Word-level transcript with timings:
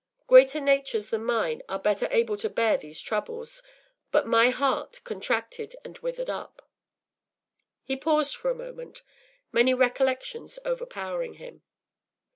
Greater 0.25 0.59
natures 0.59 1.11
than 1.11 1.23
mine 1.23 1.61
are 1.69 1.77
better 1.77 2.07
able 2.09 2.35
to 2.35 2.49
bear 2.49 2.75
these 2.75 2.99
troubles, 2.99 3.61
but 4.11 4.25
my 4.25 4.49
heart 4.49 4.99
contracted 5.03 5.75
and 5.85 5.99
withered 5.99 6.27
up.” 6.27 6.67
He 7.83 7.95
paused 7.95 8.35
for 8.35 8.49
a 8.49 8.55
moment, 8.55 9.03
many 9.51 9.75
recollections 9.75 10.57
overpowering 10.65 11.35
him. 11.35 11.61